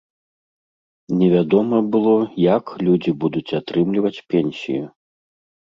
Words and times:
Невядома 1.19 1.77
было, 1.97 2.15
як 2.55 2.65
людзі 2.89 3.11
будуць 3.27 3.47
атрымліваць 3.61 4.15
пенсію. 4.33 4.83